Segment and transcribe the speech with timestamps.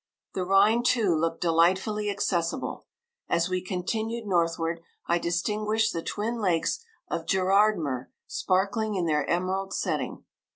[0.33, 2.87] The Rhine, too, looked delightfully accessible.
[3.29, 9.75] As we continued northward I distinguished the twin lakes of Gérardmer sparkling in their emerald
[9.75, 10.23] setting.